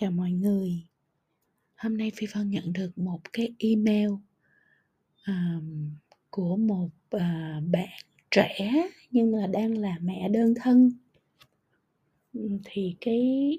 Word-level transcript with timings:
Chào 0.00 0.10
mọi 0.10 0.30
người. 0.30 0.86
Hôm 1.76 1.96
nay 1.96 2.12
Phi 2.14 2.26
Vân 2.34 2.50
nhận 2.50 2.72
được 2.72 2.98
một 2.98 3.20
cái 3.32 3.54
email 3.58 4.08
um, 5.26 5.90
của 6.30 6.56
một 6.56 6.88
uh, 7.16 7.20
bạn 7.70 7.88
trẻ 8.30 8.88
nhưng 9.10 9.32
mà 9.32 9.46
đang 9.46 9.78
là 9.78 9.98
mẹ 10.02 10.28
đơn 10.28 10.54
thân. 10.62 10.92
Thì 12.64 12.96
cái 13.00 13.58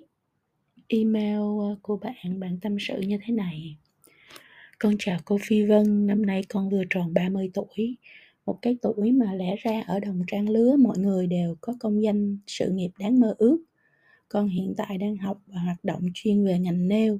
email 0.87 1.39
ờ, 1.39 1.75
của 1.81 1.97
bạn 1.97 2.39
bạn 2.39 2.59
tâm 2.61 2.77
sự 2.79 3.01
như 3.01 3.17
thế 3.25 3.33
này. 3.33 3.77
Con 4.79 4.95
chào 4.99 5.19
cô 5.25 5.37
Phi 5.41 5.63
Vân, 5.65 6.07
năm 6.07 6.25
nay 6.25 6.43
con 6.49 6.69
vừa 6.69 6.83
tròn 6.89 7.13
30 7.13 7.51
tuổi. 7.53 7.97
Một 8.45 8.59
cái 8.61 8.77
tuổi 8.81 9.11
mà 9.11 9.33
lẽ 9.33 9.55
ra 9.55 9.81
ở 9.87 9.99
đồng 9.99 10.23
trang 10.27 10.49
lứa 10.49 10.75
mọi 10.75 10.97
người 10.97 11.27
đều 11.27 11.55
có 11.61 11.73
công 11.79 12.03
danh 12.03 12.37
sự 12.47 12.71
nghiệp 12.71 12.91
đáng 12.99 13.19
mơ 13.19 13.35
ước 13.37 13.63
con 14.31 14.47
hiện 14.47 14.73
tại 14.77 14.97
đang 14.97 15.17
học 15.17 15.41
và 15.47 15.59
hoạt 15.59 15.83
động 15.83 16.01
chuyên 16.13 16.45
về 16.45 16.59
ngành 16.59 16.87
nail. 16.87 17.13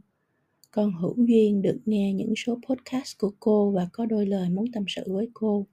Con 0.71 0.93
hữu 0.93 1.15
duyên 1.17 1.61
được 1.61 1.79
nghe 1.85 2.13
những 2.13 2.33
số 2.37 2.59
podcast 2.69 3.17
của 3.17 3.31
cô 3.39 3.71
và 3.71 3.89
có 3.93 4.05
đôi 4.05 4.25
lời 4.25 4.49
muốn 4.49 4.71
tâm 4.71 4.85
sự 4.87 5.03
với 5.07 5.29
cô. 5.33 5.65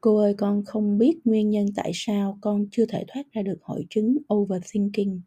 Cô 0.00 0.16
ơi, 0.16 0.34
con 0.34 0.64
không 0.64 0.98
biết 0.98 1.18
nguyên 1.24 1.50
nhân 1.50 1.66
tại 1.76 1.90
sao 1.94 2.38
con 2.40 2.66
chưa 2.70 2.86
thể 2.86 3.04
thoát 3.08 3.32
ra 3.32 3.42
được 3.42 3.58
hội 3.62 3.86
chứng 3.90 4.16
overthinking. 4.34 5.20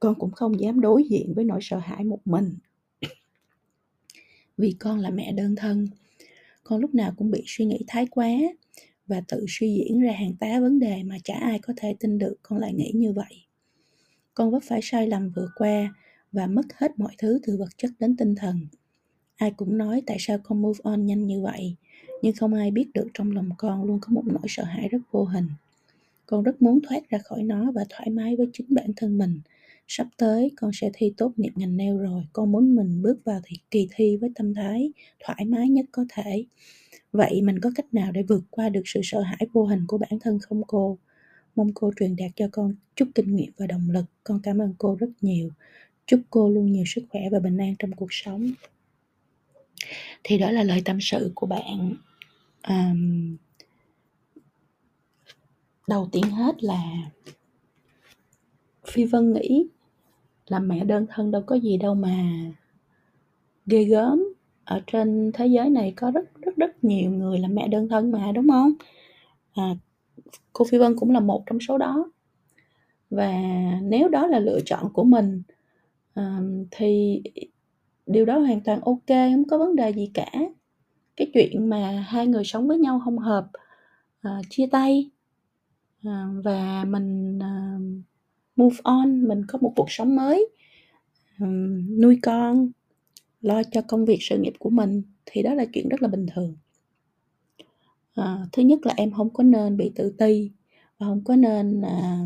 Con 0.00 0.14
cũng 0.18 0.30
không 0.30 0.60
dám 0.60 0.80
đối 0.80 1.04
diện 1.04 1.34
với 1.34 1.44
nỗi 1.44 1.58
sợ 1.62 1.78
hãi 1.78 2.04
một 2.04 2.20
mình. 2.24 2.54
Vì 4.58 4.76
con 4.78 4.98
là 4.98 5.10
mẹ 5.10 5.32
đơn 5.32 5.56
thân, 5.56 5.88
con 6.62 6.80
lúc 6.80 6.94
nào 6.94 7.12
cũng 7.16 7.30
bị 7.30 7.42
suy 7.46 7.64
nghĩ 7.64 7.78
thái 7.86 8.06
quá 8.10 8.28
và 9.06 9.22
tự 9.28 9.44
suy 9.48 9.74
diễn 9.74 10.00
ra 10.00 10.12
hàng 10.12 10.36
tá 10.40 10.60
vấn 10.60 10.78
đề 10.78 11.02
mà 11.02 11.16
chả 11.24 11.34
ai 11.34 11.58
có 11.58 11.74
thể 11.76 11.96
tin 12.00 12.18
được 12.18 12.36
con 12.42 12.58
lại 12.58 12.74
nghĩ 12.74 12.92
như 12.94 13.12
vậy 13.12 13.44
con 14.34 14.50
vấp 14.50 14.62
phải 14.62 14.80
sai 14.82 15.06
lầm 15.06 15.30
vừa 15.30 15.48
qua 15.56 15.94
và 16.32 16.46
mất 16.46 16.66
hết 16.74 16.98
mọi 16.98 17.14
thứ 17.18 17.40
từ 17.46 17.56
vật 17.56 17.68
chất 17.76 17.90
đến 17.98 18.16
tinh 18.16 18.34
thần. 18.34 18.66
Ai 19.36 19.50
cũng 19.50 19.78
nói 19.78 20.02
tại 20.06 20.16
sao 20.20 20.38
con 20.42 20.62
move 20.62 20.80
on 20.82 21.06
nhanh 21.06 21.26
như 21.26 21.42
vậy, 21.42 21.76
nhưng 22.22 22.34
không 22.36 22.54
ai 22.54 22.70
biết 22.70 22.90
được 22.94 23.06
trong 23.14 23.32
lòng 23.32 23.50
con 23.58 23.84
luôn 23.84 23.98
có 24.02 24.08
một 24.10 24.22
nỗi 24.26 24.42
sợ 24.48 24.64
hãi 24.64 24.88
rất 24.88 24.98
vô 25.10 25.24
hình. 25.24 25.48
Con 26.26 26.42
rất 26.42 26.62
muốn 26.62 26.80
thoát 26.88 27.10
ra 27.10 27.18
khỏi 27.18 27.42
nó 27.42 27.72
và 27.72 27.84
thoải 27.88 28.10
mái 28.10 28.36
với 28.36 28.46
chính 28.52 28.66
bản 28.70 28.90
thân 28.96 29.18
mình. 29.18 29.40
Sắp 29.88 30.06
tới 30.16 30.50
con 30.56 30.70
sẽ 30.74 30.90
thi 30.94 31.14
tốt 31.16 31.32
nghiệp 31.36 31.52
ngành 31.54 31.76
nail 31.76 31.96
rồi, 31.98 32.24
con 32.32 32.52
muốn 32.52 32.76
mình 32.76 33.02
bước 33.02 33.24
vào 33.24 33.40
thì 33.44 33.56
kỳ 33.70 33.88
thi 33.94 34.16
với 34.16 34.30
tâm 34.34 34.54
thái 34.54 34.92
thoải 35.24 35.44
mái 35.44 35.68
nhất 35.68 35.86
có 35.92 36.04
thể. 36.08 36.44
Vậy 37.12 37.42
mình 37.42 37.60
có 37.60 37.70
cách 37.74 37.94
nào 37.94 38.12
để 38.12 38.22
vượt 38.22 38.44
qua 38.50 38.68
được 38.68 38.82
sự 38.84 39.00
sợ 39.02 39.20
hãi 39.20 39.46
vô 39.52 39.66
hình 39.66 39.84
của 39.88 39.98
bản 39.98 40.18
thân 40.20 40.38
không 40.38 40.62
cô? 40.66 40.98
Mong 41.56 41.72
cô 41.74 41.92
truyền 42.00 42.16
đạt 42.16 42.30
cho 42.36 42.48
con 42.52 42.74
chút 42.96 43.08
kinh 43.14 43.36
nghiệm 43.36 43.52
và 43.56 43.66
động 43.66 43.90
lực. 43.90 44.04
Con 44.24 44.40
cảm 44.42 44.58
ơn 44.58 44.74
cô 44.78 44.96
rất 45.00 45.10
nhiều. 45.20 45.50
Chúc 46.06 46.20
cô 46.30 46.48
luôn 46.48 46.72
nhiều 46.72 46.84
sức 46.86 47.04
khỏe 47.10 47.20
và 47.32 47.38
bình 47.38 47.58
an 47.58 47.74
trong 47.78 47.92
cuộc 47.92 48.12
sống. 48.12 48.50
Thì 50.22 50.38
đó 50.38 50.50
là 50.50 50.62
lời 50.62 50.82
tâm 50.84 50.98
sự 51.00 51.32
của 51.34 51.46
bạn. 51.46 51.94
Um, 52.68 53.36
đầu 55.88 56.08
tiên 56.12 56.24
hết 56.24 56.64
là 56.64 57.10
Phi 58.86 59.04
Vân 59.04 59.32
nghĩ 59.32 59.66
là 60.46 60.58
mẹ 60.58 60.84
đơn 60.84 61.06
thân 61.10 61.30
đâu 61.30 61.42
có 61.46 61.56
gì 61.56 61.76
đâu 61.76 61.94
mà 61.94 62.24
ghê 63.66 63.84
gớm 63.84 64.24
ở 64.64 64.82
trên 64.86 65.30
thế 65.34 65.46
giới 65.46 65.70
này 65.70 65.92
có 65.96 66.10
rất 66.10 66.24
rất 66.42 66.56
rất 66.56 66.84
nhiều 66.84 67.10
người 67.10 67.38
là 67.38 67.48
mẹ 67.48 67.68
đơn 67.68 67.88
thân 67.88 68.10
mà 68.10 68.32
đúng 68.32 68.48
không 68.48 68.72
à, 69.54 69.74
cô 70.52 70.64
Phi 70.64 70.78
Vân 70.78 70.96
cũng 70.96 71.10
là 71.10 71.20
một 71.20 71.42
trong 71.46 71.60
số 71.60 71.78
đó. 71.78 72.10
Và 73.10 73.32
nếu 73.82 74.08
đó 74.08 74.26
là 74.26 74.38
lựa 74.38 74.58
chọn 74.64 74.92
của 74.92 75.04
mình 75.04 75.42
thì 76.70 77.22
điều 78.06 78.24
đó 78.24 78.38
hoàn 78.38 78.60
toàn 78.60 78.80
ok 78.80 79.08
không 79.08 79.44
có 79.48 79.58
vấn 79.58 79.76
đề 79.76 79.92
gì 79.92 80.10
cả. 80.14 80.30
Cái 81.16 81.30
chuyện 81.34 81.70
mà 81.70 82.04
hai 82.08 82.26
người 82.26 82.44
sống 82.44 82.68
với 82.68 82.78
nhau 82.78 83.00
không 83.04 83.18
hợp 83.18 83.50
uh, 84.28 84.44
chia 84.50 84.66
tay 84.66 85.10
uh, 86.08 86.44
và 86.44 86.84
mình 86.84 87.38
uh, 87.38 88.04
move 88.56 88.76
on 88.82 89.28
mình 89.28 89.42
có 89.48 89.58
một 89.62 89.72
cuộc 89.76 89.90
sống 89.90 90.16
mới 90.16 90.48
um, 91.40 92.00
nuôi 92.00 92.18
con 92.22 92.70
lo 93.40 93.62
cho 93.62 93.82
công 93.82 94.04
việc 94.04 94.18
sự 94.20 94.38
nghiệp 94.38 94.54
của 94.58 94.70
mình 94.70 95.02
thì 95.26 95.42
đó 95.42 95.54
là 95.54 95.64
chuyện 95.72 95.88
rất 95.88 96.02
là 96.02 96.08
bình 96.08 96.26
thường 96.34 96.56
à, 98.14 98.38
thứ 98.52 98.62
nhất 98.62 98.86
là 98.86 98.94
em 98.96 99.12
không 99.12 99.30
có 99.30 99.44
nên 99.44 99.76
bị 99.76 99.92
tự 99.94 100.14
ti 100.18 100.50
và 100.98 101.06
hông 101.06 101.24
có 101.24 101.36
nên, 101.36 101.82
à, 101.82 102.18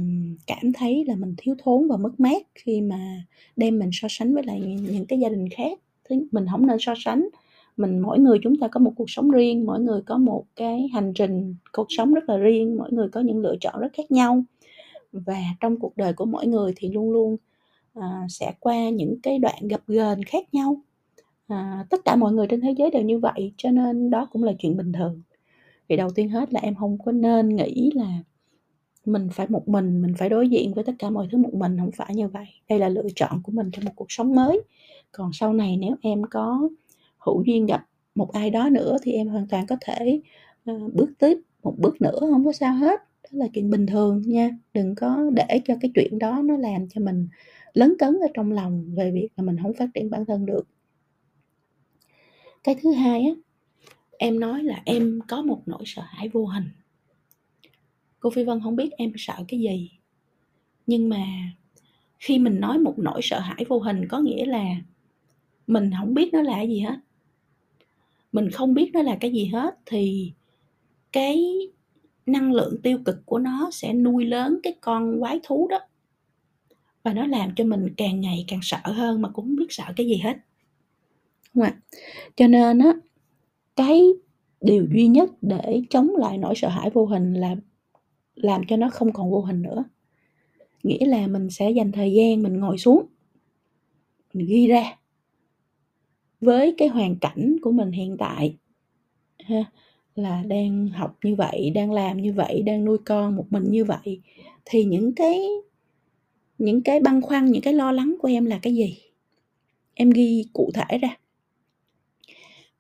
cảm 0.46 0.72
thấy 0.74 1.04
là 1.04 1.16
mình 1.16 1.34
thiếu 1.38 1.54
thốn 1.62 1.88
và 1.88 1.96
mất 1.96 2.20
mát 2.20 2.42
khi 2.54 2.80
mà 2.80 3.24
đem 3.56 3.78
mình 3.78 3.90
so 3.92 4.08
sánh 4.10 4.34
với 4.34 4.42
lại 4.42 4.60
những 4.60 4.84
những 4.84 5.06
cái 5.06 5.18
gia 5.18 5.28
đình 5.28 5.48
khác. 5.48 5.78
Thứ 6.08 6.16
mình 6.32 6.46
không 6.50 6.66
nên 6.66 6.76
so 6.80 6.94
sánh, 7.04 7.28
mình 7.76 7.98
mỗi 7.98 8.18
người 8.18 8.38
chúng 8.42 8.56
ta 8.56 8.68
có 8.68 8.80
một 8.80 8.92
cuộc 8.96 9.10
sống 9.10 9.30
riêng, 9.30 9.66
mỗi 9.66 9.80
người 9.80 10.02
có 10.02 10.18
một 10.18 10.44
cái 10.56 10.88
hành 10.92 11.12
trình 11.14 11.54
cuộc 11.72 11.86
sống 11.88 12.14
rất 12.14 12.28
là 12.28 12.36
riêng, 12.36 12.76
mỗi 12.76 12.92
người 12.92 13.08
có 13.08 13.20
những 13.20 13.38
lựa 13.38 13.56
chọn 13.60 13.80
rất 13.80 13.88
khác 13.92 14.10
nhau. 14.10 14.44
Và 15.12 15.40
trong 15.60 15.78
cuộc 15.80 15.96
đời 15.96 16.12
của 16.12 16.24
mỗi 16.24 16.46
người 16.46 16.72
thì 16.76 16.88
luôn 16.90 17.10
luôn, 17.10 17.36
à, 17.94 18.26
sẽ 18.28 18.52
qua 18.60 18.90
những 18.90 19.16
cái 19.22 19.38
đoạn 19.38 19.68
gập 19.68 19.80
ghềnh 19.88 20.22
khác 20.26 20.54
nhau. 20.54 20.80
À, 21.48 21.86
tất 21.90 22.00
cả 22.04 22.16
mọi 22.16 22.32
người 22.32 22.46
trên 22.46 22.60
thế 22.60 22.74
giới 22.78 22.90
đều 22.90 23.02
như 23.02 23.18
vậy, 23.18 23.52
cho 23.56 23.70
nên 23.70 24.10
đó 24.10 24.28
cũng 24.32 24.44
là 24.44 24.52
chuyện 24.58 24.76
bình 24.76 24.92
thường. 24.92 25.22
Thì 25.88 25.96
đầu 25.96 26.10
tiên 26.10 26.28
hết 26.28 26.52
là 26.52 26.60
em 26.60 26.74
không 26.74 26.98
có 27.04 27.12
nên 27.12 27.48
nghĩ 27.56 27.90
là 27.94 28.18
mình 29.06 29.28
phải 29.32 29.46
một 29.50 29.68
mình, 29.68 30.02
mình 30.02 30.14
phải 30.18 30.28
đối 30.28 30.48
diện 30.48 30.74
với 30.74 30.84
tất 30.84 30.92
cả 30.98 31.10
mọi 31.10 31.28
thứ 31.32 31.38
một 31.38 31.54
mình, 31.54 31.78
không 31.78 31.90
phải 31.96 32.14
như 32.14 32.28
vậy. 32.28 32.46
Đây 32.68 32.78
là 32.78 32.88
lựa 32.88 33.06
chọn 33.16 33.42
của 33.42 33.52
mình 33.52 33.70
trong 33.72 33.84
một 33.84 33.92
cuộc 33.96 34.06
sống 34.12 34.34
mới. 34.34 34.62
Còn 35.12 35.30
sau 35.32 35.52
này 35.52 35.76
nếu 35.76 35.96
em 36.02 36.22
có 36.30 36.68
hữu 37.18 37.42
duyên 37.46 37.66
gặp 37.66 37.86
một 38.14 38.32
ai 38.32 38.50
đó 38.50 38.68
nữa 38.70 38.96
thì 39.02 39.12
em 39.12 39.28
hoàn 39.28 39.48
toàn 39.48 39.66
có 39.66 39.76
thể, 39.80 40.20
ờ, 40.64 40.74
bước 40.94 41.10
tiếp 41.18 41.38
một 41.62 41.74
bước 41.78 42.02
nữa, 42.02 42.18
không 42.20 42.44
có 42.44 42.52
sao 42.52 42.74
hết. 42.74 43.00
Đó 43.24 43.30
là 43.32 43.46
chuyện 43.54 43.70
bình 43.70 43.86
thường 43.86 44.22
nha, 44.26 44.50
đừng 44.74 44.94
có 44.94 45.30
để 45.34 45.60
cho 45.64 45.74
cái 45.80 45.90
chuyện 45.94 46.18
đó 46.18 46.42
nó 46.44 46.56
làm 46.56 46.88
cho 46.88 47.00
mình 47.00 47.28
lấn 47.74 47.94
cấn 47.98 48.14
ở 48.20 48.28
trong 48.34 48.52
lòng 48.52 48.94
về 48.96 49.10
việc 49.10 49.28
là 49.36 49.44
mình 49.44 49.56
không 49.62 49.72
phát 49.74 49.88
triển 49.94 50.10
bản 50.10 50.24
thân 50.26 50.46
được. 50.46 50.68
Cái 52.64 52.74
thứ 52.82 52.92
hai 52.92 53.22
á, 53.24 53.32
em 54.18 54.40
nói 54.40 54.62
là 54.62 54.82
em 54.84 55.20
có 55.28 55.42
một 55.42 55.62
nỗi 55.66 55.82
sợ 55.86 56.02
hãi 56.06 56.28
vô 56.28 56.46
hình. 56.46 56.70
Cô 58.20 58.30
phi 58.30 58.44
vân 58.44 58.60
không 58.62 58.76
biết 58.76 58.90
em 58.92 59.12
sợ 59.16 59.34
cái 59.48 59.60
gì. 59.60 59.90
Nhưng 60.86 61.08
mà 61.08 61.24
khi 62.18 62.38
mình 62.38 62.60
nói 62.60 62.78
một 62.78 62.94
nỗi 62.98 63.20
sợ 63.22 63.40
hãi 63.40 63.64
vô 63.68 63.78
hình 63.78 64.08
có 64.08 64.20
nghĩa 64.20 64.46
là 64.46 64.64
mình 65.66 65.90
không 65.98 66.14
biết 66.14 66.32
nó 66.32 66.42
là 66.42 66.54
cái 66.54 66.68
gì 66.68 66.80
hết. 66.80 66.96
Mình 68.32 68.50
không 68.50 68.74
biết 68.74 68.90
nó 68.92 69.02
là 69.02 69.16
cái 69.20 69.32
gì 69.32 69.44
hết 69.44 69.78
thì 69.86 70.32
cái 71.12 71.44
năng 72.26 72.52
lượng 72.52 72.82
tiêu 72.82 72.98
cực 73.04 73.26
của 73.26 73.38
nó 73.38 73.70
sẽ 73.72 73.92
nuôi 73.92 74.24
lớn 74.24 74.58
cái 74.62 74.74
con 74.80 75.20
quái 75.20 75.40
thú 75.42 75.68
đó. 75.70 75.78
Và 77.02 77.12
nó 77.12 77.26
làm 77.26 77.54
cho 77.54 77.64
mình 77.64 77.94
càng 77.96 78.20
ngày 78.20 78.44
càng 78.48 78.60
sợ 78.62 78.80
hơn 78.84 79.22
mà 79.22 79.28
cũng 79.28 79.44
không 79.44 79.56
biết 79.56 79.66
sợ 79.70 79.84
cái 79.96 80.06
gì 80.06 80.16
hết. 80.16 80.36
Đúng 81.54 81.64
không 81.64 81.74
ạ 81.74 81.80
cho 82.36 82.46
nên 82.46 82.78
á 82.78 82.92
cái 83.78 84.02
điều 84.60 84.86
duy 84.94 85.06
nhất 85.06 85.30
để 85.42 85.82
chống 85.90 86.10
lại 86.16 86.38
nỗi 86.38 86.54
sợ 86.56 86.68
hãi 86.68 86.90
vô 86.90 87.06
hình 87.06 87.34
là 87.34 87.56
làm 88.34 88.62
cho 88.68 88.76
nó 88.76 88.90
không 88.90 89.12
còn 89.12 89.30
vô 89.30 89.40
hình 89.40 89.62
nữa. 89.62 89.84
Nghĩa 90.82 91.06
là 91.06 91.26
mình 91.26 91.50
sẽ 91.50 91.70
dành 91.70 91.92
thời 91.92 92.12
gian 92.12 92.42
mình 92.42 92.60
ngồi 92.60 92.78
xuống, 92.78 93.06
mình 94.34 94.46
ghi 94.46 94.66
ra. 94.66 94.96
Với 96.40 96.74
cái 96.78 96.88
hoàn 96.88 97.16
cảnh 97.16 97.56
của 97.62 97.72
mình 97.72 97.90
hiện 97.90 98.16
tại, 98.18 98.56
ha, 99.38 99.64
là 100.14 100.42
đang 100.42 100.88
học 100.88 101.18
như 101.24 101.34
vậy, 101.34 101.70
đang 101.74 101.92
làm 101.92 102.22
như 102.22 102.32
vậy, 102.32 102.62
đang 102.62 102.84
nuôi 102.84 102.98
con 102.98 103.36
một 103.36 103.46
mình 103.50 103.64
như 103.70 103.84
vậy, 103.84 104.20
thì 104.64 104.84
những 104.84 105.14
cái 105.14 105.40
những 106.58 106.82
cái 106.82 107.00
băn 107.00 107.20
khoăn, 107.20 107.46
những 107.46 107.62
cái 107.62 107.72
lo 107.72 107.92
lắng 107.92 108.16
của 108.22 108.28
em 108.28 108.44
là 108.44 108.58
cái 108.62 108.74
gì? 108.74 108.98
Em 109.94 110.10
ghi 110.10 110.44
cụ 110.52 110.70
thể 110.74 110.98
ra. 110.98 111.16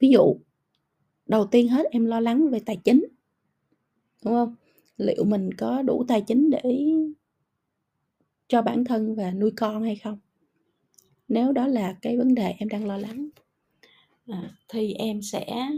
Ví 0.00 0.08
dụ 0.08 0.36
đầu 1.28 1.46
tiên 1.46 1.68
hết 1.68 1.86
em 1.90 2.04
lo 2.04 2.20
lắng 2.20 2.50
về 2.50 2.60
tài 2.66 2.76
chính 2.76 3.04
đúng 4.24 4.34
không? 4.34 4.54
Liệu 4.96 5.24
mình 5.24 5.54
có 5.54 5.82
đủ 5.82 6.04
tài 6.08 6.20
chính 6.20 6.50
để 6.50 6.92
cho 8.48 8.62
bản 8.62 8.84
thân 8.84 9.14
và 9.14 9.30
nuôi 9.30 9.50
con 9.56 9.82
hay 9.82 9.96
không? 9.96 10.18
Nếu 11.28 11.52
đó 11.52 11.66
là 11.66 11.96
cái 12.02 12.18
vấn 12.18 12.34
đề 12.34 12.54
em 12.58 12.68
đang 12.68 12.86
lo 12.86 12.96
lắng 12.96 13.28
à, 14.26 14.50
thì 14.68 14.92
em 14.92 15.22
sẽ 15.22 15.70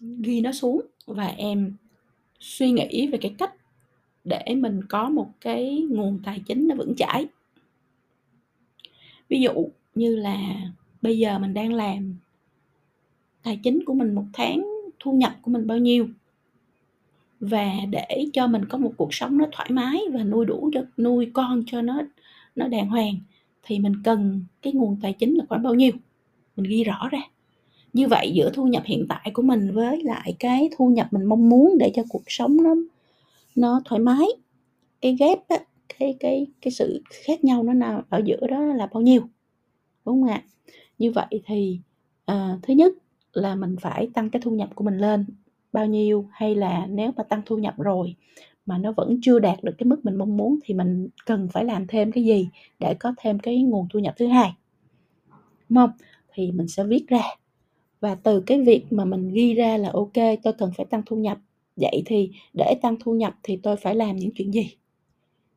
ghi 0.00 0.40
nó 0.40 0.52
xuống 0.52 0.80
và 1.06 1.26
em 1.26 1.76
suy 2.40 2.70
nghĩ 2.70 3.06
về 3.06 3.18
cái 3.22 3.34
cách 3.38 3.54
để 4.24 4.44
mình 4.56 4.80
có 4.88 5.08
một 5.10 5.30
cái 5.40 5.86
nguồn 5.90 6.20
tài 6.24 6.40
chính 6.46 6.68
nó 6.68 6.74
vững 6.74 6.94
chãi. 6.96 7.26
Ví 9.28 9.40
dụ 9.40 9.68
như 9.94 10.16
là 10.16 10.38
bây 11.02 11.18
giờ 11.18 11.38
mình 11.38 11.54
đang 11.54 11.72
làm 11.72 12.16
tài 13.42 13.60
chính 13.62 13.84
của 13.84 13.94
mình 13.94 14.14
một 14.14 14.24
tháng 14.32 14.66
thu 15.00 15.12
nhập 15.12 15.32
của 15.42 15.50
mình 15.50 15.66
bao 15.66 15.78
nhiêu. 15.78 16.08
Và 17.40 17.72
để 17.90 18.26
cho 18.32 18.46
mình 18.46 18.64
có 18.64 18.78
một 18.78 18.92
cuộc 18.96 19.14
sống 19.14 19.38
nó 19.38 19.46
thoải 19.52 19.70
mái 19.70 20.00
và 20.12 20.24
nuôi 20.24 20.46
đủ 20.46 20.70
cho 20.74 20.80
nuôi 20.96 21.30
con 21.32 21.62
cho 21.66 21.82
nó 21.82 22.02
nó 22.56 22.68
đàng 22.68 22.88
hoàng 22.88 23.14
thì 23.62 23.78
mình 23.78 23.92
cần 24.04 24.44
cái 24.62 24.72
nguồn 24.72 24.96
tài 25.02 25.12
chính 25.12 25.34
là 25.34 25.44
khoảng 25.48 25.62
bao 25.62 25.74
nhiêu? 25.74 25.92
Mình 26.56 26.70
ghi 26.70 26.84
rõ 26.84 27.08
ra. 27.10 27.20
Như 27.92 28.08
vậy 28.08 28.32
giữa 28.34 28.50
thu 28.54 28.66
nhập 28.66 28.82
hiện 28.86 29.06
tại 29.08 29.30
của 29.34 29.42
mình 29.42 29.72
với 29.72 30.02
lại 30.02 30.34
cái 30.38 30.70
thu 30.76 30.88
nhập 30.88 31.08
mình 31.10 31.24
mong 31.24 31.48
muốn 31.48 31.78
để 31.78 31.92
cho 31.94 32.02
cuộc 32.08 32.22
sống 32.26 32.56
nó 32.62 32.74
nó 33.56 33.82
thoải 33.84 34.00
mái 34.00 34.26
cái 35.00 35.16
ghép 35.20 35.48
á, 35.48 35.56
cái 35.98 36.16
cái 36.20 36.46
cái 36.60 36.72
sự 36.72 37.02
khác 37.26 37.44
nhau 37.44 37.62
nó 37.62 37.72
nào 37.72 38.02
ở 38.08 38.22
giữa 38.24 38.46
đó 38.50 38.60
là 38.60 38.86
bao 38.86 39.02
nhiêu? 39.02 39.20
Đúng 40.06 40.22
không 40.22 40.30
ạ? 40.30 40.42
Như 40.98 41.12
vậy 41.12 41.42
thì 41.46 41.78
à, 42.24 42.58
thứ 42.62 42.74
nhất 42.74 42.92
là 43.32 43.54
mình 43.54 43.76
phải 43.80 44.08
tăng 44.14 44.30
cái 44.30 44.42
thu 44.42 44.50
nhập 44.50 44.68
của 44.74 44.84
mình 44.84 44.98
lên 44.98 45.24
bao 45.72 45.86
nhiêu 45.86 46.26
hay 46.30 46.54
là 46.54 46.86
nếu 46.86 47.10
mà 47.16 47.22
tăng 47.22 47.42
thu 47.46 47.58
nhập 47.58 47.74
rồi 47.78 48.14
mà 48.66 48.78
nó 48.78 48.92
vẫn 48.92 49.18
chưa 49.22 49.38
đạt 49.38 49.64
được 49.64 49.72
cái 49.78 49.86
mức 49.86 50.04
mình 50.04 50.16
mong 50.16 50.36
muốn 50.36 50.58
thì 50.64 50.74
mình 50.74 51.08
cần 51.26 51.48
phải 51.48 51.64
làm 51.64 51.86
thêm 51.86 52.12
cái 52.12 52.24
gì 52.24 52.48
để 52.78 52.94
có 52.94 53.14
thêm 53.18 53.38
cái 53.38 53.62
nguồn 53.62 53.88
thu 53.90 53.98
nhập 53.98 54.14
thứ 54.18 54.26
hai? 54.26 54.52
Đúng 55.68 55.76
không? 55.76 55.90
Thì 56.34 56.52
mình 56.52 56.68
sẽ 56.68 56.84
viết 56.84 57.08
ra. 57.08 57.22
Và 58.00 58.14
từ 58.14 58.40
cái 58.40 58.60
việc 58.60 58.92
mà 58.92 59.04
mình 59.04 59.32
ghi 59.32 59.54
ra 59.54 59.76
là 59.76 59.90
ok 59.92 60.38
tôi 60.42 60.52
cần 60.52 60.70
phải 60.76 60.86
tăng 60.86 61.02
thu 61.06 61.16
nhập 61.16 61.38
vậy 61.76 62.02
thì 62.06 62.30
để 62.54 62.74
tăng 62.82 62.96
thu 63.00 63.14
nhập 63.14 63.34
thì 63.42 63.56
tôi 63.56 63.76
phải 63.76 63.94
làm 63.94 64.16
những 64.16 64.30
chuyện 64.34 64.52
gì? 64.52 64.74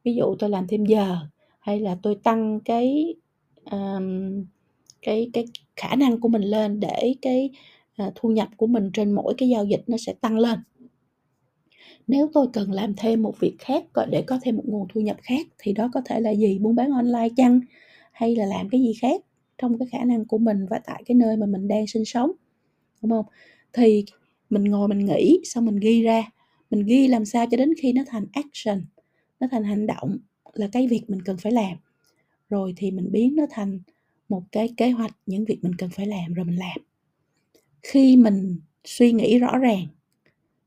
Ví 0.03 0.15
dụ 0.15 0.35
tôi 0.39 0.49
làm 0.49 0.67
thêm 0.67 0.85
giờ 0.85 1.17
hay 1.59 1.79
là 1.79 1.97
tôi 2.01 2.15
tăng 2.15 2.59
cái 2.59 3.15
um, 3.71 4.45
cái 5.05 5.29
cái 5.33 5.45
khả 5.75 5.95
năng 5.95 6.19
của 6.19 6.29
mình 6.29 6.41
lên 6.41 6.79
để 6.79 7.15
cái 7.21 7.49
à, 7.95 8.11
thu 8.15 8.29
nhập 8.29 8.49
của 8.57 8.67
mình 8.67 8.89
trên 8.93 9.11
mỗi 9.11 9.33
cái 9.37 9.49
giao 9.49 9.65
dịch 9.65 9.83
nó 9.87 9.97
sẽ 9.97 10.13
tăng 10.13 10.39
lên. 10.39 10.59
Nếu 12.07 12.29
tôi 12.33 12.47
cần 12.53 12.71
làm 12.71 12.93
thêm 12.97 13.23
một 13.23 13.39
việc 13.39 13.55
khác 13.59 13.83
để 14.11 14.23
có 14.27 14.39
thêm 14.43 14.57
một 14.57 14.63
nguồn 14.65 14.87
thu 14.93 15.01
nhập 15.01 15.17
khác, 15.21 15.47
thì 15.57 15.73
đó 15.73 15.89
có 15.93 16.01
thể 16.05 16.19
là 16.19 16.31
gì? 16.31 16.59
Buôn 16.59 16.75
bán 16.75 16.91
online 16.91 17.29
chăng? 17.37 17.59
Hay 18.11 18.35
là 18.35 18.45
làm 18.45 18.69
cái 18.69 18.81
gì 18.81 18.93
khác 19.01 19.21
trong 19.57 19.79
cái 19.79 19.87
khả 19.91 20.03
năng 20.05 20.25
của 20.25 20.37
mình 20.37 20.65
và 20.69 20.79
tại 20.85 21.03
cái 21.05 21.15
nơi 21.15 21.37
mà 21.37 21.45
mình 21.45 21.67
đang 21.67 21.87
sinh 21.87 22.05
sống, 22.05 22.31
đúng 23.01 23.11
không? 23.11 23.25
Thì 23.73 24.05
mình 24.49 24.63
ngồi 24.63 24.87
mình 24.87 25.05
nghĩ, 25.05 25.39
xong 25.43 25.65
mình 25.65 25.75
ghi 25.75 26.01
ra. 26.01 26.31
Mình 26.69 26.85
ghi 26.85 27.07
làm 27.07 27.25
sao 27.25 27.45
cho 27.51 27.57
đến 27.57 27.73
khi 27.81 27.93
nó 27.93 28.03
thành 28.07 28.25
action, 28.33 28.85
nó 29.39 29.47
thành 29.51 29.63
hành 29.63 29.87
động 29.87 30.17
là 30.53 30.67
cái 30.71 30.87
việc 30.87 31.01
mình 31.07 31.21
cần 31.25 31.37
phải 31.37 31.51
làm. 31.51 31.77
Rồi 32.49 32.73
thì 32.77 32.91
mình 32.91 33.11
biến 33.11 33.35
nó 33.35 33.45
thành 33.49 33.79
một 34.29 34.43
cái 34.51 34.69
kế 34.77 34.89
hoạch, 34.89 35.17
những 35.25 35.45
việc 35.45 35.59
mình 35.61 35.75
cần 35.75 35.89
phải 35.89 36.05
làm 36.05 36.33
rồi 36.33 36.45
mình 36.45 36.59
làm. 36.59 36.77
Khi 37.83 38.17
mình 38.17 38.59
suy 38.83 39.11
nghĩ 39.11 39.39
rõ 39.39 39.57
ràng, 39.57 39.87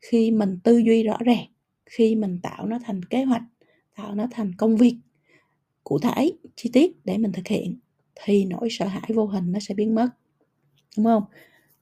khi 0.01 0.31
mình 0.31 0.59
tư 0.65 0.79
duy 0.79 1.03
rõ 1.03 1.17
ràng, 1.21 1.47
khi 1.87 2.15
mình 2.15 2.39
tạo 2.43 2.67
nó 2.67 2.79
thành 2.85 3.05
kế 3.05 3.25
hoạch, 3.25 3.43
tạo 3.97 4.15
nó 4.15 4.27
thành 4.31 4.55
công 4.55 4.77
việc 4.77 4.97
cụ 5.85 5.99
thể, 5.99 6.33
chi 6.57 6.71
tiết 6.73 7.05
để 7.05 7.19
mình 7.19 7.33
thực 7.33 7.49
hiện, 7.49 7.77
thì 8.15 8.45
nỗi 8.45 8.69
sợ 8.71 8.87
hãi 8.87 9.11
vô 9.15 9.27
hình 9.27 9.53
nó 9.53 9.59
sẽ 9.61 9.75
biến 9.75 9.95
mất. 9.95 10.09
Đúng 10.97 11.07
không? 11.07 11.23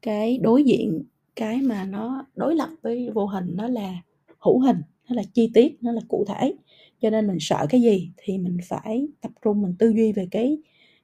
Cái 0.03 0.39
đối 0.39 0.65
diện, 0.65 1.03
cái 1.37 1.63
mà 1.63 1.85
nó 1.85 2.27
đối 2.37 2.55
lập 2.55 2.69
với 2.83 3.11
vô 3.15 3.27
hình 3.27 3.47
nó 3.55 3.69
là 3.69 4.03
hữu 4.39 4.61
hình, 4.61 4.77
nó 5.09 5.15
là 5.15 5.23
chi 5.35 5.51
tiết, 5.55 5.77
nó 5.81 5.93
là 5.93 6.01
cụ 6.09 6.25
thể. 6.29 6.55
Cho 7.01 7.11
nên 7.11 7.27
mình 7.27 7.39
sợ 7.41 7.67
cái 7.71 7.83
gì 7.83 8.11
thì 8.17 8.39
mình 8.39 8.59
phải 8.65 9.09
tập 9.21 9.33
trung, 9.43 9.63
mình 9.63 9.75
tư 9.79 9.93
duy 9.97 10.13
về 10.13 10.29
cái 10.31 10.59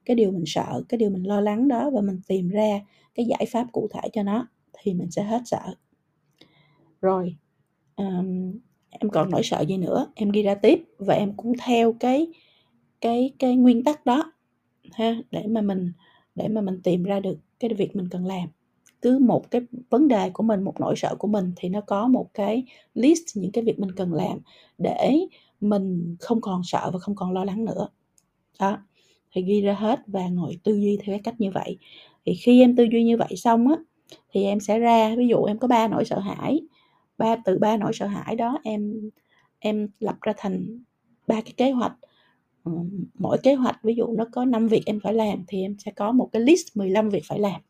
cái 0.04 0.16
điều 0.16 0.30
mình 0.30 0.44
sợ 0.46 0.82
cái 0.88 0.98
điều 0.98 1.10
mình 1.10 1.28
lo 1.28 1.40
lắng 1.40 1.68
đó 1.68 1.90
và 1.90 2.00
mình 2.00 2.20
tìm 2.28 2.48
ra 2.48 2.80
cái 3.14 3.26
giải 3.26 3.46
pháp 3.52 3.66
cụ 3.72 3.88
thể 3.94 4.08
cho 4.12 4.22
nó 4.22 4.48
thì 4.72 4.94
mình 4.94 5.10
sẽ 5.10 5.22
hết 5.22 5.42
sợ. 5.44 5.74
Rồi 7.00 7.36
um, 7.96 8.52
em 8.90 9.10
còn 9.12 9.30
nỗi 9.30 9.42
sợ 9.44 9.60
gì 9.60 9.76
nữa? 9.76 10.06
Em 10.14 10.30
ghi 10.30 10.42
ra 10.42 10.54
tiếp 10.54 10.84
và 10.98 11.14
em 11.14 11.32
cũng 11.36 11.52
theo 11.64 11.92
cái 11.92 12.26
cái 13.00 13.32
cái 13.38 13.56
nguyên 13.56 13.84
tắc 13.84 14.06
đó 14.06 14.32
ha 14.92 15.16
để 15.30 15.46
mà 15.46 15.60
mình 15.60 15.92
để 16.34 16.48
mà 16.48 16.60
mình 16.60 16.80
tìm 16.82 17.02
ra 17.02 17.20
được 17.20 17.38
cái 17.60 17.74
việc 17.74 17.96
mình 17.96 18.08
cần 18.10 18.26
làm. 18.26 18.48
Cứ 19.02 19.18
một 19.18 19.50
cái 19.50 19.62
vấn 19.90 20.08
đề 20.08 20.30
của 20.30 20.42
mình 20.42 20.62
một 20.62 20.80
nỗi 20.80 20.94
sợ 20.96 21.14
của 21.18 21.28
mình 21.28 21.52
thì 21.56 21.68
nó 21.68 21.80
có 21.80 22.08
một 22.08 22.30
cái 22.34 22.64
list 22.94 23.22
những 23.34 23.52
cái 23.52 23.64
việc 23.64 23.78
mình 23.78 23.92
cần 23.96 24.12
làm 24.12 24.38
để 24.78 25.18
mình 25.60 26.16
không 26.20 26.40
còn 26.40 26.60
sợ 26.64 26.90
và 26.92 26.98
không 26.98 27.14
còn 27.16 27.32
lo 27.32 27.44
lắng 27.44 27.64
nữa. 27.64 27.88
Đó 28.60 28.78
thì 29.32 29.42
ghi 29.42 29.60
ra 29.60 29.74
hết 29.74 30.00
và 30.06 30.28
ngồi 30.28 30.58
tư 30.64 30.74
duy 30.74 30.98
theo 31.02 31.12
cái 31.12 31.20
cách 31.24 31.40
như 31.40 31.50
vậy. 31.50 31.78
Thì 32.26 32.34
khi 32.34 32.60
em 32.60 32.76
tư 32.76 32.84
duy 32.92 33.04
như 33.04 33.16
vậy 33.16 33.36
xong 33.36 33.68
á, 33.68 33.76
thì 34.32 34.44
em 34.44 34.60
sẽ 34.60 34.78
ra, 34.78 35.14
ví 35.16 35.28
dụ 35.28 35.44
em 35.44 35.58
có 35.58 35.68
ba 35.68 35.88
nỗi 35.88 36.04
sợ 36.04 36.18
hãi, 36.18 36.60
ba, 37.18 37.36
từ 37.44 37.58
ba 37.58 37.76
nỗi 37.76 37.92
sợ 37.92 38.06
hãi 38.06 38.36
đó 38.36 38.58
em 38.64 39.10
em 39.58 39.88
lập 40.00 40.16
ra 40.22 40.32
thành 40.36 40.82
ba 41.26 41.40
cái 41.40 41.52
kế 41.56 41.70
hoạch. 41.70 41.92
Ừ, 42.64 42.72
mỗi 43.14 43.38
kế 43.42 43.54
hoạch 43.54 43.80
ví 43.82 43.94
dụ 43.94 44.06
nó 44.06 44.24
có 44.32 44.44
5 44.44 44.68
việc 44.68 44.82
em 44.86 45.00
phải 45.00 45.14
làm 45.14 45.44
thì 45.48 45.62
em 45.62 45.76
sẽ 45.78 45.90
có 45.90 46.12
một 46.12 46.28
cái 46.32 46.42
list 46.42 46.66
15 46.76 47.10
việc 47.10 47.22
phải 47.28 47.38
làm. 47.40 47.60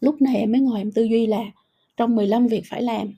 Lúc 0.00 0.22
này 0.22 0.36
em 0.36 0.52
mới 0.52 0.60
ngồi 0.60 0.78
em 0.78 0.92
tư 0.92 1.02
duy 1.02 1.26
là 1.26 1.44
trong 1.96 2.16
15 2.16 2.46
việc 2.46 2.62
phải 2.70 2.82
làm, 2.82 3.14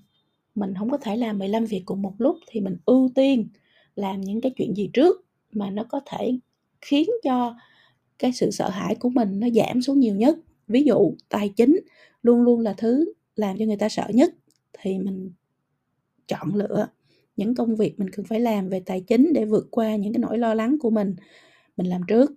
mình 0.55 0.75
không 0.79 0.91
có 0.91 0.97
thể 0.97 1.17
làm 1.17 1.39
15 1.39 1.65
việc 1.65 1.83
cùng 1.87 2.03
một 2.03 2.15
lúc 2.19 2.39
thì 2.49 2.61
mình 2.61 2.77
ưu 2.87 3.11
tiên 3.15 3.49
làm 3.97 4.21
những 4.21 4.41
cái 4.41 4.53
chuyện 4.57 4.75
gì 4.75 4.91
trước 4.93 5.25
mà 5.53 5.71
nó 5.71 5.85
có 5.85 6.01
thể 6.07 6.39
khiến 6.89 7.11
cho 7.25 7.57
cái 8.19 8.33
sự 8.33 8.51
sợ 8.51 8.69
hãi 8.71 8.95
của 8.95 9.09
mình 9.09 9.41
nó 9.41 9.49
giảm 9.51 9.83
xuống 9.83 10.01
nhiều 10.01 10.17
nhất. 10.17 10.39
Ví 10.69 10.85
dụ, 10.85 11.15
tài 11.29 11.49
chính 11.49 11.81
luôn 12.23 12.43
luôn 12.43 12.61
là 12.61 12.75
thứ 12.79 13.13
làm 13.37 13.59
cho 13.59 13.65
người 13.65 13.77
ta 13.77 13.89
sợ 13.89 14.07
nhất, 14.15 14.35
thì 14.81 14.99
mình 14.99 15.33
chọn 16.29 16.55
lựa 16.55 16.89
những 17.37 17.55
công 17.55 17.77
việc 17.77 18.01
mình 18.01 18.11
cần 18.11 18.27
phải 18.27 18.41
làm 18.41 18.69
về 18.69 18.81
tài 18.87 19.01
chính 19.01 19.33
để 19.35 19.45
vượt 19.45 19.69
qua 19.71 19.97
những 19.97 20.13
cái 20.13 20.21
nỗi 20.21 20.39
lo 20.39 20.55
lắng 20.55 20.77
của 20.81 20.91
mình 20.91 21.17
mình 21.77 21.87
làm 21.87 22.03
trước. 22.09 22.33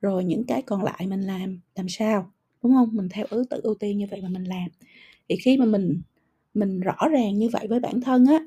Rồi 0.00 0.24
những 0.24 0.44
cái 0.44 0.62
còn 0.62 0.84
lại 0.84 1.06
mình 1.08 1.20
làm 1.20 1.60
làm 1.76 1.88
sao, 1.88 2.32
đúng 2.62 2.72
không? 2.74 2.88
Mình 2.92 3.08
theo 3.08 3.26
thứ 3.30 3.44
tự 3.50 3.60
ưu 3.62 3.74
tiên 3.74 3.98
như 3.98 4.06
vậy 4.10 4.20
mà 4.22 4.28
mình 4.28 4.44
làm. 4.44 4.68
Thì 5.28 5.36
khi 5.36 5.56
mà 5.56 5.64
mình 5.64 6.02
mình 6.54 6.80
rõ 6.80 7.08
ràng 7.10 7.38
như 7.38 7.48
vậy 7.48 7.66
với 7.68 7.80
bản 7.80 8.00
thân 8.00 8.26
á 8.26 8.40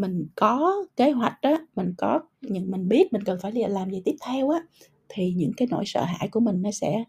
mình 0.00 0.26
có 0.34 0.84
kế 0.96 1.10
hoạch 1.10 1.38
á 1.40 1.58
mình 1.76 1.94
có 1.98 2.20
những 2.40 2.70
mình 2.70 2.88
biết 2.88 3.12
mình 3.12 3.22
cần 3.24 3.38
phải 3.42 3.52
làm 3.52 3.90
gì 3.90 4.02
tiếp 4.04 4.14
theo 4.26 4.50
á 4.50 4.60
thì 5.08 5.32
những 5.36 5.52
cái 5.56 5.68
nỗi 5.70 5.84
sợ 5.86 6.04
hãi 6.04 6.28
của 6.28 6.40
mình 6.40 6.62
nó 6.62 6.70
sẽ 6.70 7.04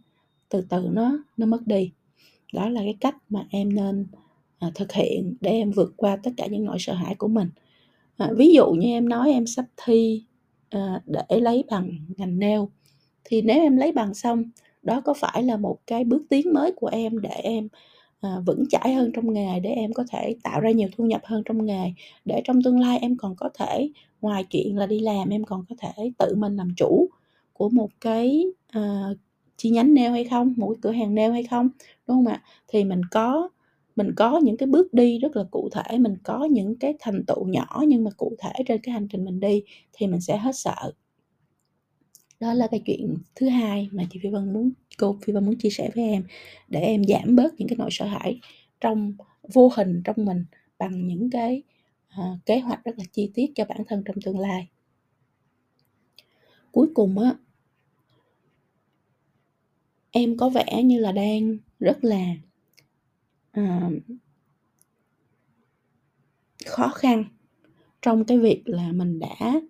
từ 0.49 0.61
từ 0.69 0.87
nó 0.91 1.23
nó 1.37 1.45
mất 1.45 1.67
đi. 1.67 1.91
Đó 2.53 2.69
là 2.69 2.81
cái 2.81 2.97
cách 2.99 3.15
mà 3.29 3.45
em 3.49 3.75
nên 3.75 4.07
à, 4.59 4.71
thực 4.75 4.91
hiện 4.91 5.35
để 5.41 5.51
em 5.51 5.71
vượt 5.71 5.93
qua 5.97 6.17
tất 6.23 6.31
cả 6.37 6.45
những 6.45 6.65
nỗi 6.65 6.77
sợ 6.79 6.93
hãi 6.93 7.15
của 7.15 7.27
mình. 7.27 7.49
À, 8.17 8.29
ví 8.37 8.53
dụ 8.53 8.71
như 8.71 8.87
em 8.87 9.09
nói 9.09 9.31
em 9.31 9.47
sắp 9.47 9.65
thi 9.85 10.23
à, 10.69 11.01
để 11.05 11.39
lấy 11.39 11.63
bằng 11.69 11.91
ngành 12.17 12.39
nail 12.39 12.61
thì 13.23 13.41
nếu 13.41 13.61
em 13.61 13.77
lấy 13.77 13.91
bằng 13.91 14.13
xong 14.13 14.43
đó 14.83 15.01
có 15.01 15.13
phải 15.13 15.43
là 15.43 15.57
một 15.57 15.77
cái 15.87 16.03
bước 16.03 16.21
tiến 16.29 16.53
mới 16.53 16.71
của 16.71 16.87
em 16.87 17.21
để 17.21 17.29
em 17.29 17.67
à, 18.21 18.39
vững 18.45 18.63
chãi 18.69 18.93
hơn 18.93 19.11
trong 19.13 19.33
nghề 19.33 19.59
để 19.59 19.69
em 19.69 19.93
có 19.93 20.03
thể 20.11 20.35
tạo 20.43 20.59
ra 20.61 20.71
nhiều 20.71 20.89
thu 20.97 21.05
nhập 21.05 21.21
hơn 21.25 21.43
trong 21.45 21.65
nghề. 21.65 21.91
Để 22.25 22.41
trong 22.45 22.61
tương 22.63 22.79
lai 22.79 22.99
em 23.01 23.17
còn 23.17 23.35
có 23.35 23.49
thể 23.59 23.89
ngoài 24.21 24.43
chuyện 24.49 24.77
là 24.77 24.85
đi 24.85 24.99
làm 24.99 25.29
em 25.29 25.43
còn 25.43 25.65
có 25.69 25.75
thể 25.79 26.11
tự 26.17 26.35
mình 26.35 26.55
làm 26.55 26.69
chủ 26.77 27.09
của 27.53 27.69
một 27.69 27.89
cái 28.01 28.45
à, 28.67 29.09
chi 29.57 29.69
nhánh 29.69 29.93
nail 29.93 30.11
hay 30.11 30.23
không 30.25 30.53
một 30.57 30.67
cái 30.69 30.79
cửa 30.81 30.91
hàng 30.91 31.15
nail 31.15 31.31
hay 31.31 31.43
không 31.43 31.69
đúng 32.07 32.17
không 32.17 32.27
ạ? 32.27 32.43
Thì 32.67 32.83
mình 32.83 33.01
có 33.11 33.49
mình 33.95 34.11
có 34.15 34.39
những 34.43 34.57
cái 34.57 34.67
bước 34.67 34.93
đi 34.93 35.19
rất 35.19 35.35
là 35.35 35.43
cụ 35.51 35.69
thể 35.71 35.97
mình 35.97 36.13
có 36.23 36.43
những 36.45 36.75
cái 36.79 36.93
thành 36.99 37.23
tựu 37.27 37.45
nhỏ 37.47 37.83
nhưng 37.87 38.03
mà 38.03 38.11
cụ 38.17 38.33
thể 38.39 38.51
trên 38.67 38.81
cái 38.83 38.93
hành 38.93 39.07
trình 39.07 39.25
mình 39.25 39.39
đi 39.39 39.63
thì 39.93 40.07
mình 40.07 40.21
sẽ 40.21 40.37
hết 40.37 40.51
sợ 40.55 40.91
đó 42.39 42.53
là 42.53 42.67
cái 42.71 42.81
chuyện 42.85 43.17
thứ 43.35 43.49
hai 43.49 43.89
mà 43.91 44.03
chị 44.09 44.19
Phi 44.23 44.29
Vân 44.29 44.53
muốn 44.53 44.71
cô 44.97 45.17
Phi 45.21 45.33
Vân 45.33 45.45
muốn 45.45 45.57
chia 45.57 45.69
sẻ 45.69 45.89
với 45.95 46.03
em 46.03 46.23
để 46.67 46.79
em 46.79 47.03
giảm 47.03 47.35
bớt 47.35 47.53
những 47.57 47.67
cái 47.67 47.75
nỗi 47.77 47.89
sợ 47.91 48.05
hãi 48.05 48.39
trong 48.81 49.13
vô 49.53 49.71
hình 49.75 50.01
trong 50.05 50.25
mình 50.25 50.45
bằng 50.77 51.07
những 51.07 51.29
cái 51.29 51.63
uh, 52.19 52.45
kế 52.45 52.59
hoạch 52.59 52.83
rất 52.83 52.97
là 52.97 53.03
chi 53.11 53.31
tiết 53.33 53.51
cho 53.55 53.65
bản 53.65 53.81
thân 53.87 54.03
trong 54.05 54.15
tương 54.25 54.39
lai. 54.39 54.67
Cuối 56.71 56.87
cùng 56.93 57.19
á 57.19 57.35
em 60.11 60.37
có 60.37 60.49
vẻ 60.49 60.83
như 60.83 60.99
là 60.99 61.11
đang 61.11 61.57
rất 61.79 62.03
là 62.03 62.35
uh, 63.59 63.93
khó 66.65 66.87
khăn 66.87 67.23
trong 68.01 68.25
cái 68.25 68.37
việc 68.37 68.61
là 68.65 68.91
mình 68.91 69.19
đã 69.19 69.61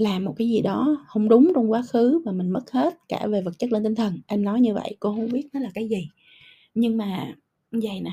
làm 0.00 0.24
một 0.24 0.34
cái 0.36 0.48
gì 0.48 0.60
đó 0.60 1.04
không 1.08 1.28
đúng 1.28 1.52
trong 1.54 1.70
quá 1.70 1.82
khứ 1.92 2.22
và 2.24 2.32
mình 2.32 2.50
mất 2.50 2.70
hết 2.70 3.08
cả 3.08 3.26
về 3.26 3.42
vật 3.42 3.58
chất 3.58 3.72
lẫn 3.72 3.84
tinh 3.84 3.94
thần. 3.94 4.18
Em 4.26 4.44
nói 4.44 4.60
như 4.60 4.74
vậy 4.74 4.96
cô 5.00 5.14
không 5.14 5.28
biết 5.32 5.48
nó 5.52 5.60
là 5.60 5.70
cái 5.74 5.88
gì. 5.88 6.08
Nhưng 6.74 6.96
mà 6.96 7.34
vậy 7.70 8.00
nè 8.00 8.10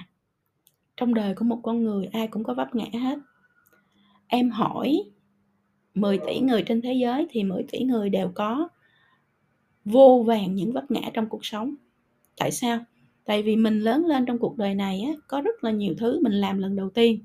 trong 0.98 1.14
đời 1.14 1.36
của 1.36 1.46
một 1.46 1.60
con 1.64 1.84
người 1.84 2.06
ai 2.06 2.28
cũng 2.28 2.44
có 2.44 2.54
vấp 2.54 2.76
ngã 2.76 2.86
hết. 2.94 3.20
Em 4.28 4.50
hỏi 4.50 5.04
10 5.94 6.20
tỷ 6.28 6.40
người 6.40 6.64
trên 6.68 6.82
thế 6.82 6.94
giới 6.94 7.28
thì 7.30 7.44
10 7.44 7.64
tỷ 7.72 7.80
người 7.80 8.10
đều 8.10 8.32
có 8.36 8.70
vô 9.86 10.24
vàng 10.28 10.56
những 10.56 10.74
vấp 10.74 10.92
ngã 10.92 11.10
trong 11.14 11.30
cuộc 11.30 11.46
sống. 11.46 11.76
Tại 12.38 12.52
sao? 12.52 12.80
Tại 13.26 13.44
vì 13.44 13.56
mình 13.56 13.80
lớn 13.80 14.06
lên 14.06 14.26
trong 14.26 14.40
cuộc 14.40 14.58
đời 14.58 14.76
này 14.76 15.02
á, 15.02 15.14
có 15.28 15.42
rất 15.42 15.64
là 15.64 15.72
nhiều 15.72 15.96
thứ 15.98 16.20
mình 16.24 16.34
làm 16.34 16.58
lần 16.58 16.76
đầu 16.76 16.90
tiên. 16.90 17.20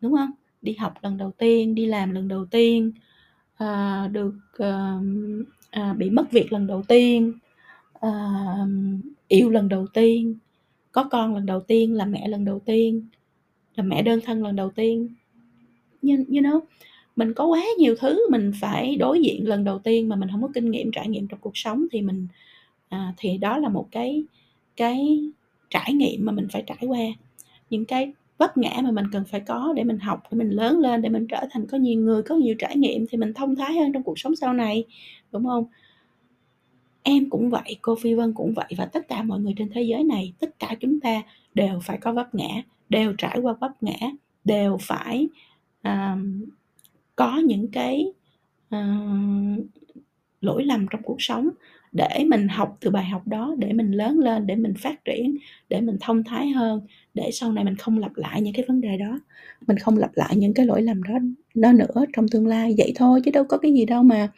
Đúng 0.00 0.12
không? 0.16 0.30
Đi 0.62 0.72
học 0.72 0.94
lần 1.02 1.16
đầu 1.16 1.30
tiên 1.38 1.74
đi 1.74 1.86
làm 1.86 2.10
lần 2.10 2.28
đầu 2.28 2.46
tiên 2.46 2.92
à, 3.56 4.08
được 4.12 4.34
à, 4.58 4.98
à, 5.70 5.92
bị 5.92 6.10
mất 6.10 6.30
việc 6.30 6.52
lần 6.52 6.66
đầu 6.66 6.82
tiên 6.88 7.32
à, 8.00 8.10
yêu 9.28 9.50
lần 9.50 9.68
đầu 9.68 9.86
tiên 9.86 10.38
có 10.92 11.04
con 11.04 11.34
lần 11.34 11.46
đầu 11.46 11.60
tiên 11.60 11.94
là 11.94 12.04
mẹ 12.04 12.28
lần 12.28 12.44
đầu 12.44 12.60
tiên 12.64 13.06
là 13.74 13.84
mẹ 13.84 14.02
đơn 14.02 14.20
thân 14.24 14.42
lần 14.42 14.56
đầu 14.56 14.70
tiên. 14.70 15.08
You, 16.02 16.16
you 16.16 16.42
know 16.42 16.60
mình 17.16 17.34
có 17.34 17.46
quá 17.46 17.62
nhiều 17.78 17.94
thứ 18.00 18.30
mình 18.30 18.52
phải 18.60 18.96
đối 18.96 19.22
diện 19.22 19.48
lần 19.48 19.64
đầu 19.64 19.78
tiên 19.78 20.08
mà 20.08 20.16
mình 20.16 20.28
không 20.30 20.42
có 20.42 20.48
kinh 20.54 20.70
nghiệm 20.70 20.90
trải 20.90 21.08
nghiệm 21.08 21.28
trong 21.28 21.40
cuộc 21.40 21.56
sống 21.56 21.86
thì 21.92 22.02
mình 22.02 22.26
à, 22.88 23.14
thì 23.16 23.38
đó 23.38 23.58
là 23.58 23.68
một 23.68 23.88
cái 23.90 24.24
cái 24.76 25.20
trải 25.70 25.92
nghiệm 25.92 26.24
mà 26.24 26.32
mình 26.32 26.48
phải 26.52 26.64
trải 26.66 26.78
qua. 26.86 27.00
Những 27.70 27.84
cái 27.84 28.12
vấp 28.44 28.56
ngã 28.56 28.80
mà 28.82 28.90
mình 28.90 29.04
cần 29.12 29.24
phải 29.24 29.40
có 29.40 29.72
để 29.76 29.84
mình 29.84 29.98
học 29.98 30.22
để 30.30 30.38
mình 30.38 30.50
lớn 30.50 30.78
lên 30.78 31.02
để 31.02 31.08
mình 31.08 31.26
trở 31.26 31.46
thành 31.50 31.66
có 31.66 31.78
nhiều 31.78 32.00
người 32.00 32.22
có 32.22 32.34
nhiều 32.34 32.54
trải 32.58 32.76
nghiệm 32.76 33.06
thì 33.10 33.18
mình 33.18 33.34
thông 33.34 33.56
thái 33.56 33.74
hơn 33.76 33.92
trong 33.92 34.02
cuộc 34.02 34.18
sống 34.18 34.36
sau 34.36 34.52
này 34.52 34.84
đúng 35.32 35.44
không? 35.44 35.64
Em 37.02 37.30
cũng 37.30 37.50
vậy 37.50 37.76
cô 37.82 37.94
phi 38.00 38.14
vân 38.14 38.32
cũng 38.32 38.54
vậy 38.54 38.74
và 38.78 38.86
tất 38.86 39.08
cả 39.08 39.22
mọi 39.22 39.40
người 39.40 39.54
trên 39.56 39.70
thế 39.74 39.82
giới 39.82 40.04
này 40.04 40.32
tất 40.38 40.58
cả 40.58 40.74
chúng 40.80 41.00
ta 41.00 41.22
đều 41.54 41.80
phải 41.82 41.98
có 41.98 42.12
vấp 42.12 42.34
ngã 42.34 42.62
đều 42.88 43.12
trải 43.18 43.38
qua 43.42 43.52
vấp 43.52 43.82
ngã 43.82 44.10
đều 44.44 44.78
phải 44.80 45.28
uh, 45.88 46.18
có 47.16 47.38
những 47.38 47.68
cái 47.68 48.12
uh, 48.76 49.64
lỗi 50.40 50.64
lầm 50.64 50.86
trong 50.90 51.02
cuộc 51.02 51.16
sống 51.18 51.48
để 51.94 52.24
mình 52.26 52.48
học 52.48 52.76
từ 52.80 52.90
bài 52.90 53.04
học 53.04 53.26
đó 53.26 53.54
để 53.58 53.72
mình 53.72 53.92
lớn 53.92 54.18
lên 54.18 54.46
để 54.46 54.56
mình 54.56 54.74
phát 54.78 55.04
triển 55.04 55.36
để 55.68 55.80
mình 55.80 55.96
thông 56.00 56.24
thái 56.24 56.48
hơn 56.48 56.80
để 57.14 57.30
sau 57.32 57.52
này 57.52 57.64
mình 57.64 57.76
không 57.76 57.98
lặp 57.98 58.16
lại 58.16 58.40
những 58.42 58.54
cái 58.54 58.64
vấn 58.68 58.80
đề 58.80 58.96
đó. 58.96 59.20
Mình 59.66 59.78
không 59.78 59.96
lặp 59.98 60.10
lại 60.14 60.36
những 60.36 60.54
cái 60.54 60.66
lỗi 60.66 60.82
lầm 60.82 61.02
đó 61.02 61.14
đó 61.54 61.72
nữa 61.72 62.04
trong 62.12 62.28
tương 62.28 62.46
lai. 62.46 62.74
Vậy 62.78 62.92
thôi 62.96 63.20
chứ 63.24 63.30
đâu 63.30 63.44
có 63.44 63.58
cái 63.58 63.72
gì 63.72 63.84
đâu 63.84 64.02
mà 64.02 64.28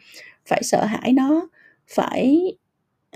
phải 0.45 0.63
sợ 0.63 0.85
hãi 0.85 1.13
nó. 1.13 1.49
Phải 1.87 2.53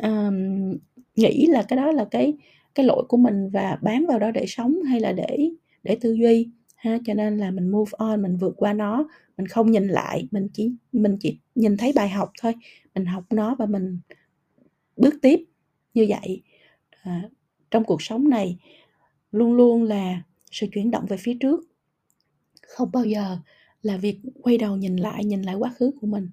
um, 0.01 0.73
nghĩ 1.15 1.45
là 1.45 1.63
cái 1.63 1.77
đó 1.77 1.91
là 1.91 2.05
cái 2.11 2.33
cái 2.75 2.85
lỗi 2.85 3.03
của 3.07 3.17
mình 3.17 3.49
và 3.49 3.77
bám 3.81 4.05
vào 4.05 4.19
đó 4.19 4.31
để 4.31 4.45
sống 4.47 4.83
hay 4.83 4.99
là 4.99 5.11
để 5.11 5.49
để 5.83 5.97
tư 6.01 6.13
duy 6.13 6.49
ha? 6.75 6.97
Cho 7.05 7.13
nên 7.13 7.37
là 7.37 7.51
mình 7.51 7.69
move 7.69 7.91
on 7.97 8.21
mình 8.21 8.37
vượt 8.37 8.53
qua 8.57 8.73
nó. 8.73 9.07
Mình 9.37 9.47
không 9.47 9.71
nhìn 9.71 9.87
lại 9.87 10.27
mình 10.31 10.47
chỉ 10.53 10.71
mình 10.91 11.17
chỉ 11.19 11.39
nhìn 11.55 11.77
thấy 11.77 11.93
bài 11.95 12.09
học 12.09 12.31
thôi. 12.41 12.53
Mình 12.95 13.05
học 13.05 13.23
nó 13.29 13.55
và 13.55 13.65
mình 13.65 13.99
bước 15.01 15.13
tiếp 15.21 15.45
như 15.93 16.05
vậy. 16.09 16.41
À, 17.03 17.29
trong 17.71 17.83
cuộc 17.83 18.01
sống 18.01 18.29
này 18.29 18.57
luôn 19.31 19.53
luôn 19.53 19.83
là 19.83 20.21
sự 20.51 20.67
chuyển 20.73 20.91
động 20.91 21.05
về 21.05 21.17
phía 21.17 21.33
trước. 21.39 21.59
Không 22.67 22.89
bao 22.93 23.05
giờ 23.05 23.37
là 23.81 23.97
việc 23.97 24.19
quay 24.41 24.57
đầu 24.57 24.77
nhìn 24.77 24.95
lại 24.95 25.25
nhìn 25.25 25.41
lại 25.41 25.55
quá 25.55 25.73
khứ 25.75 25.91
của 26.01 26.07
mình. 26.07 26.29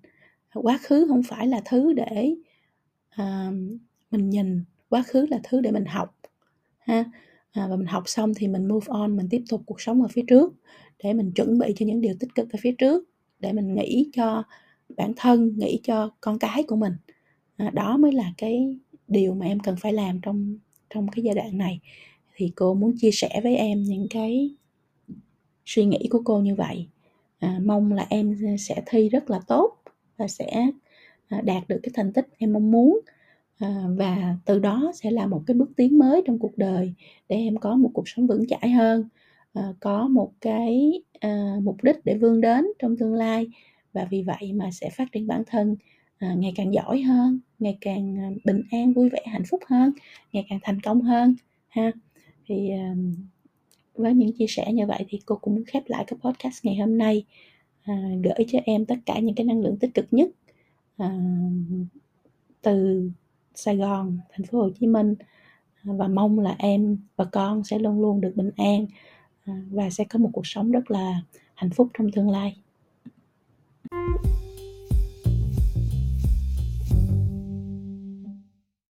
Quá 0.55 0.79
khứ 0.83 1.07
không 1.09 1.23
phải 1.23 1.47
là 1.47 1.63
thứ 1.65 1.93
để 1.93 2.35
à, 3.11 3.51
mình 4.11 4.31
nhìn 4.31 4.65
quá 4.89 5.03
khứ 5.07 5.27
là 5.31 5.41
thứ 5.43 5.61
để 5.61 5.71
mình 5.71 5.85
học 5.85 6.17
ha. 6.79 7.05
À, 7.53 7.67
và 7.71 7.77
mình 7.77 7.87
học 7.87 8.03
xong 8.07 8.35
thì 8.35 8.49
mình 8.49 8.69
move 8.69 8.87
on 8.89 9.17
mình 9.17 9.27
tiếp 9.31 9.43
tục 9.49 9.63
cuộc 9.67 9.81
sống 9.81 10.03
ở 10.03 10.09
phía 10.09 10.23
trước 10.29 10.53
để 11.03 11.13
mình 11.13 11.33
chuẩn 11.35 11.59
bị 11.59 11.73
cho 11.77 11.87
những 11.87 12.01
điều 12.01 12.15
tích 12.21 12.35
cực 12.35 12.51
ở 12.53 12.57
phía 12.63 12.73
trước 12.73 13.05
để 13.41 13.53
mình 13.53 13.75
nghĩ 13.75 14.11
cho 14.13 14.43
bản 14.97 15.13
thân 15.17 15.59
nghĩ 15.59 15.81
cho 15.83 16.11
con 16.21 16.39
cái 16.39 16.63
của 16.63 16.77
mình 16.77 16.93
à, 17.59 17.71
đó 17.71 17.97
mới 17.97 18.12
là 18.12 18.33
cái 18.38 18.79
điều 19.09 19.35
mà 19.35 19.47
em 19.47 19.61
cần 19.61 19.77
phải 19.81 19.93
làm 19.93 20.21
trong 20.21 20.57
trong 20.91 21.09
cái 21.09 21.25
giai 21.25 21.35
đoạn 21.35 21.59
này. 21.59 21.81
Thì 22.37 22.53
cô 22.57 22.75
muốn 22.75 22.95
chia 23.00 23.11
sẻ 23.12 23.41
với 23.43 23.57
em 23.57 23.83
những 23.83 24.07
cái 24.11 24.50
suy 25.67 25.85
nghĩ 25.85 26.09
của 26.11 26.23
cô 26.25 26.41
như 26.41 26.55
vậy. 26.55 26.88
À, 27.38 27.61
mong 27.65 27.93
là 27.93 28.07
em 28.11 28.37
sẽ 28.59 28.83
thi 28.87 29.09
rất 29.09 29.31
là 29.31 29.41
tốt 29.47 29.83
và 30.17 30.29
sẽ 30.29 30.71
ờ, 31.29 31.41
đạt 31.41 31.69
được 31.69 31.81
cái 31.83 31.91
thành 31.95 32.12
tích 32.12 32.29
em 32.38 32.53
mong 32.53 32.71
muốn. 32.71 33.00
À, 33.59 33.85
và 33.97 34.37
từ 34.45 34.59
đó 34.59 34.93
sẽ 34.95 35.11
là 35.11 35.27
một 35.27 35.43
cái 35.47 35.55
bước 35.55 35.71
tiến 35.77 35.99
mới 35.99 36.23
trong 36.27 36.38
cuộc 36.38 36.59
đời 36.59 36.95
để 37.29 37.37
em 37.37 37.57
có 37.57 37.77
một 37.77 37.91
cuộc 37.95 38.09
sống 38.09 38.27
vững 38.27 38.47
chãi 38.47 38.71
hơn 38.71 39.09
à, 39.55 39.62
có 39.81 40.09
một 40.09 40.33
cái 40.41 41.03
à, 41.21 41.55
mục 41.62 41.77
đích 41.83 41.97
để 42.05 42.15
vươn 42.15 42.41
đến 42.41 42.67
trong 42.79 42.97
tương 42.97 43.15
lai. 43.15 43.47
Và 43.93 44.07
vì 44.11 44.23
vậy 44.23 44.53
mà 44.53 44.71
sẽ 44.73 44.91
phát 44.91 45.12
triển 45.12 45.27
bản 45.27 45.43
thân 45.47 45.77
À, 46.19 46.35
ngày 46.35 46.53
càng 46.57 46.75
giỏi 46.75 47.03
hơn 47.03 47.41
ngày 47.59 47.79
càng 47.81 48.19
à, 48.19 48.31
bình 48.45 48.63
an 48.71 48.93
vui 48.93 49.09
vẻ 49.09 49.23
hạnh 49.27 49.43
phúc 49.51 49.61
hơn 49.67 49.93
ngày 50.33 50.47
càng 50.49 50.59
thành 50.63 50.81
công 50.81 51.03
hơn 51.03 51.35
ha. 51.69 51.93
Thì 52.47 52.71
à, 52.71 52.95
với 53.95 54.15
những 54.15 54.33
chia 54.33 54.47
sẻ 54.49 54.73
như 54.73 54.87
vậy 54.87 55.05
thì 55.09 55.21
cô 55.27 55.37
cũng 55.37 55.55
muốn 55.55 55.65
khép 55.65 55.83
lại 55.87 56.05
cái 56.07 56.19
podcast 56.21 56.65
ngày 56.65 56.77
hôm 56.77 56.99
nay 56.99 57.25
à, 57.83 58.03
gửi 58.25 58.47
cho 58.49 58.59
em 58.65 58.85
tất 58.87 58.97
cả 59.07 59.19
những 59.19 59.35
cái 59.35 59.47
năng 59.47 59.61
lượng 59.61 59.77
tích 59.77 59.95
cực 59.95 60.07
nhất 60.11 60.31
à, 60.97 61.19
từ 62.63 63.11
Sài 63.55 63.77
Gòn, 63.77 64.19
thành 64.33 64.47
phố 64.47 64.59
Hồ 64.59 64.71
Chí 64.81 64.87
Minh 64.87 65.15
và 65.85 66.09
mong 66.09 66.39
là 66.39 66.57
em 66.59 66.99
và 67.17 67.25
con 67.25 67.65
sẽ 67.65 67.79
luôn 67.79 68.01
luôn 68.01 68.21
được 68.21 68.33
bình 68.37 68.51
an 68.57 68.87
và 69.47 69.91
sẽ 69.91 70.05
có 70.05 70.19
một 70.19 70.31
cuộc 70.33 70.47
sống 70.47 70.71
rất 70.71 70.91
là 70.91 71.23
hạnh 71.55 71.71
phúc 71.71 71.89
trong 71.99 72.13
tương 72.13 72.31
lai. 72.31 72.57